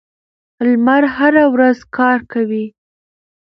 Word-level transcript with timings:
لمر 0.69 1.03
هره 1.15 1.45
ورځ 1.53 1.77
کار 1.97 2.19
کوي. 2.31 2.65